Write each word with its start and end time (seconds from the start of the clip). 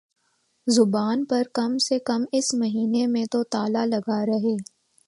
زبان 0.67 1.25
پر 1.25 1.43
کم 1.53 1.77
سے 1.77 1.99
کم 1.99 2.23
اس 2.31 2.53
مہینے 2.53 3.05
میں 3.07 3.25
تو 3.25 3.43
تالا 3.51 3.85
لگا 3.85 4.25
رہے 4.25 4.55